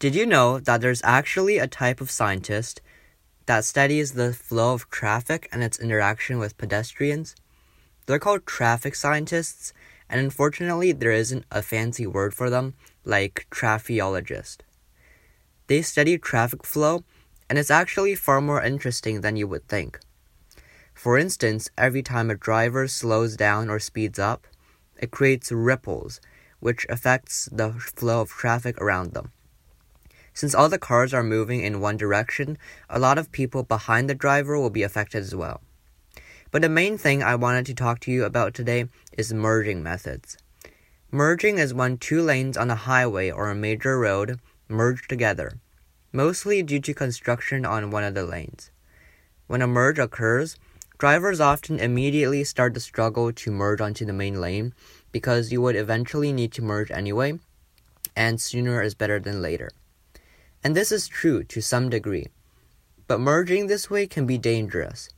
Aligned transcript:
Did 0.00 0.14
you 0.14 0.24
know 0.24 0.58
that 0.60 0.80
there's 0.80 1.02
actually 1.04 1.58
a 1.58 1.66
type 1.66 2.00
of 2.00 2.10
scientist 2.10 2.80
that 3.44 3.66
studies 3.66 4.12
the 4.12 4.32
flow 4.32 4.72
of 4.72 4.88
traffic 4.88 5.46
and 5.52 5.62
its 5.62 5.78
interaction 5.78 6.38
with 6.38 6.56
pedestrians? 6.56 7.34
They're 8.06 8.18
called 8.18 8.46
traffic 8.46 8.94
scientists, 8.94 9.74
and 10.08 10.18
unfortunately, 10.18 10.92
there 10.92 11.12
isn't 11.12 11.44
a 11.50 11.60
fancy 11.60 12.06
word 12.06 12.32
for 12.32 12.48
them 12.48 12.76
like 13.04 13.46
trafficologist. 13.50 14.60
They 15.66 15.82
study 15.82 16.16
traffic 16.16 16.64
flow, 16.64 17.04
and 17.50 17.58
it's 17.58 17.70
actually 17.70 18.14
far 18.14 18.40
more 18.40 18.62
interesting 18.62 19.20
than 19.20 19.36
you 19.36 19.46
would 19.48 19.68
think. 19.68 20.00
For 20.94 21.18
instance, 21.18 21.68
every 21.76 22.02
time 22.02 22.30
a 22.30 22.36
driver 22.36 22.88
slows 22.88 23.36
down 23.36 23.68
or 23.68 23.78
speeds 23.78 24.18
up, 24.18 24.46
it 24.96 25.10
creates 25.10 25.52
ripples, 25.52 26.22
which 26.58 26.86
affects 26.88 27.50
the 27.52 27.72
flow 27.72 28.22
of 28.22 28.30
traffic 28.30 28.80
around 28.80 29.12
them. 29.12 29.32
Since 30.40 30.54
all 30.54 30.70
the 30.70 30.78
cars 30.78 31.12
are 31.12 31.22
moving 31.22 31.60
in 31.60 31.82
one 31.82 31.98
direction, 31.98 32.56
a 32.88 32.98
lot 32.98 33.18
of 33.18 33.30
people 33.30 33.62
behind 33.62 34.08
the 34.08 34.14
driver 34.14 34.58
will 34.58 34.70
be 34.70 34.82
affected 34.82 35.18
as 35.20 35.34
well. 35.34 35.60
But 36.50 36.62
the 36.62 36.68
main 36.70 36.96
thing 36.96 37.22
I 37.22 37.34
wanted 37.34 37.66
to 37.66 37.74
talk 37.74 38.00
to 38.00 38.10
you 38.10 38.24
about 38.24 38.54
today 38.54 38.86
is 39.18 39.34
merging 39.34 39.82
methods. 39.82 40.38
Merging 41.10 41.58
is 41.58 41.74
when 41.74 41.98
two 41.98 42.22
lanes 42.22 42.56
on 42.56 42.70
a 42.70 42.74
highway 42.74 43.30
or 43.30 43.50
a 43.50 43.54
major 43.54 43.98
road 43.98 44.40
merge 44.66 45.06
together, 45.08 45.58
mostly 46.10 46.62
due 46.62 46.80
to 46.80 46.94
construction 46.94 47.66
on 47.66 47.90
one 47.90 48.04
of 48.04 48.14
the 48.14 48.24
lanes. 48.24 48.70
When 49.46 49.60
a 49.60 49.66
merge 49.66 49.98
occurs, 49.98 50.56
drivers 50.96 51.40
often 51.40 51.78
immediately 51.78 52.44
start 52.44 52.72
the 52.72 52.80
struggle 52.80 53.30
to 53.30 53.50
merge 53.50 53.82
onto 53.82 54.06
the 54.06 54.14
main 54.14 54.40
lane 54.40 54.72
because 55.12 55.52
you 55.52 55.60
would 55.60 55.76
eventually 55.76 56.32
need 56.32 56.52
to 56.52 56.62
merge 56.62 56.90
anyway, 56.90 57.38
and 58.16 58.40
sooner 58.40 58.80
is 58.80 58.94
better 58.94 59.20
than 59.20 59.42
later. 59.42 59.68
And 60.62 60.76
this 60.76 60.92
is 60.92 61.08
true 61.08 61.42
to 61.44 61.62
some 61.62 61.88
degree. 61.88 62.28
But 63.06 63.20
merging 63.20 63.66
this 63.66 63.88
way 63.88 64.06
can 64.06 64.26
be 64.26 64.38
dangerous. 64.38 65.08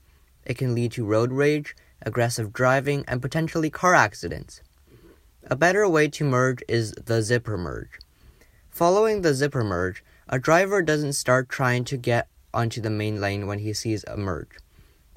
It 0.44 0.56
can 0.56 0.74
lead 0.74 0.92
to 0.92 1.04
road 1.04 1.32
rage, 1.32 1.76
aggressive 2.00 2.52
driving, 2.52 3.04
and 3.06 3.20
potentially 3.20 3.70
car 3.70 3.94
accidents. 3.94 4.60
A 5.44 5.56
better 5.56 5.88
way 5.88 6.08
to 6.08 6.24
merge 6.24 6.62
is 6.68 6.92
the 6.92 7.22
zipper 7.22 7.58
merge. 7.58 7.98
Following 8.70 9.22
the 9.22 9.34
zipper 9.34 9.64
merge, 9.64 10.04
a 10.28 10.38
driver 10.38 10.80
doesn't 10.80 11.14
start 11.14 11.48
trying 11.48 11.84
to 11.84 11.96
get 11.96 12.28
onto 12.54 12.80
the 12.80 12.90
main 12.90 13.20
lane 13.20 13.46
when 13.46 13.58
he 13.58 13.72
sees 13.72 14.04
a 14.04 14.16
merge. 14.16 14.56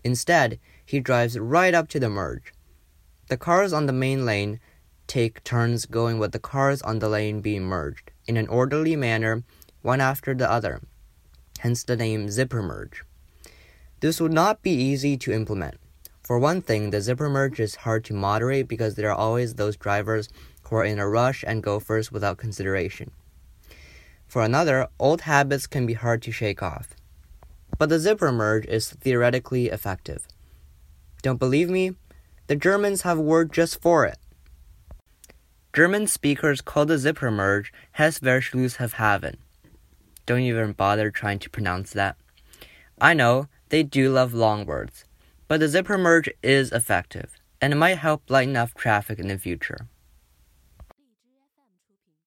Instead, 0.03 0.59
he 0.83 0.99
drives 0.99 1.39
right 1.39 1.73
up 1.73 1.87
to 1.89 1.99
the 1.99 2.09
merge. 2.09 2.53
The 3.27 3.37
cars 3.37 3.73
on 3.73 3.85
the 3.85 3.93
main 3.93 4.25
lane 4.25 4.59
take 5.07 5.43
turns 5.43 5.85
going 5.85 6.19
with 6.19 6.31
the 6.31 6.39
cars 6.39 6.81
on 6.81 6.99
the 6.99 7.09
lane 7.09 7.41
being 7.41 7.63
merged 7.63 8.11
in 8.27 8.37
an 8.37 8.47
orderly 8.47 8.95
manner 8.95 9.43
one 9.85 10.01
after 10.01 10.33
the 10.33 10.49
other, 10.49 10.81
hence 11.59 11.83
the 11.83 11.95
name 11.95 12.29
zipper 12.31 12.63
merge. 12.63 13.03
This 13.99 14.19
would 14.19 14.33
not 14.33 14.63
be 14.63 14.71
easy 14.71 15.15
to 15.17 15.31
implement. 15.31 15.75
For 16.23 16.39
one 16.39 16.63
thing, 16.63 16.89
the 16.89 17.01
zipper 17.01 17.29
merge 17.29 17.59
is 17.59 17.75
hard 17.75 18.03
to 18.05 18.13
moderate 18.15 18.67
because 18.67 18.95
there 18.95 19.11
are 19.11 19.15
always 19.15 19.53
those 19.53 19.77
drivers 19.77 20.27
who 20.63 20.77
are 20.77 20.83
in 20.83 20.97
a 20.97 21.07
rush 21.07 21.43
and 21.45 21.61
go 21.61 21.79
first 21.79 22.11
without 22.11 22.37
consideration. 22.37 23.11
For 24.27 24.41
another, 24.41 24.87
old 24.99 25.21
habits 25.21 25.67
can 25.67 25.85
be 25.85 25.93
hard 25.93 26.23
to 26.23 26.31
shake 26.31 26.63
off. 26.63 26.95
But 27.77 27.89
the 27.89 27.99
zipper 27.99 28.31
merge 28.31 28.65
is 28.65 28.89
theoretically 28.89 29.67
effective. 29.67 30.27
Don't 31.21 31.37
believe 31.37 31.69
me? 31.69 31.95
The 32.47 32.55
Germans 32.55 33.03
have 33.03 33.19
a 33.19 33.21
word 33.21 33.53
just 33.53 33.79
for 33.83 34.05
it. 34.05 34.17
German 35.73 36.07
speakers 36.07 36.61
call 36.61 36.87
the 36.87 36.97
zipper 36.97 37.29
merge 37.29 37.71
Reißverschlussverfahren. 37.99 39.35
Don't 40.25 40.41
even 40.41 40.71
bother 40.71 41.11
trying 41.11 41.39
to 41.39 41.49
pronounce 41.49 41.91
that. 41.91 42.17
I 42.99 43.13
know, 43.13 43.47
they 43.69 43.83
do 43.83 44.11
love 44.11 44.33
long 44.33 44.65
words, 44.65 45.05
but 45.47 45.59
the 45.59 45.67
zipper 45.67 45.97
merge 45.97 46.29
is 46.41 46.71
effective, 46.71 47.35
and 47.61 47.73
it 47.73 47.77
might 47.77 47.97
help 47.97 48.29
lighten 48.29 48.55
up 48.55 48.73
traffic 48.73 49.19
in 49.19 49.27
the 49.27 49.37
future. 49.37 49.87